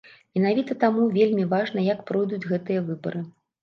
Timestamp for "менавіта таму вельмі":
0.37-1.47